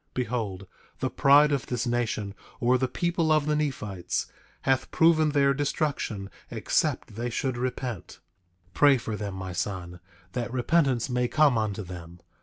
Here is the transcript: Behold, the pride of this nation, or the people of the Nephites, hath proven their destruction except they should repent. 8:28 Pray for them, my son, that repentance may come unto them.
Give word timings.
Behold, 0.15 0.65
the 0.99 1.11
pride 1.11 1.51
of 1.51 1.67
this 1.67 1.85
nation, 1.85 2.33
or 2.59 2.75
the 2.79 2.87
people 2.87 3.31
of 3.31 3.45
the 3.45 3.55
Nephites, 3.55 4.25
hath 4.61 4.89
proven 4.89 5.29
their 5.29 5.53
destruction 5.53 6.31
except 6.49 7.13
they 7.13 7.29
should 7.29 7.55
repent. 7.55 8.17
8:28 8.71 8.73
Pray 8.73 8.97
for 8.97 9.15
them, 9.15 9.35
my 9.35 9.53
son, 9.53 9.99
that 10.33 10.51
repentance 10.51 11.07
may 11.07 11.27
come 11.27 11.55
unto 11.55 11.83
them. 11.83 12.19